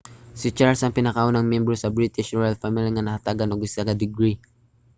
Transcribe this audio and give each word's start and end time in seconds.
si 0.39 0.47
charles 0.57 0.81
ang 0.83 0.95
pinakaunang 0.97 1.45
miyembro 1.47 1.75
sa 1.77 1.93
british 1.97 2.33
royal 2.37 2.61
family 2.63 2.89
nga 2.91 3.05
nahatagan 3.05 3.51
og 3.53 3.65
usa 3.67 3.87
ka 3.87 3.93
degree 4.03 4.37